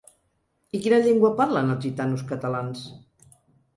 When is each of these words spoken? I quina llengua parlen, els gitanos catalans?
I 0.77 0.81
quina 0.85 0.99
llengua 1.03 1.31
parlen, 1.41 1.69
els 1.75 1.85
gitanos 1.85 2.25
catalans? 2.33 2.85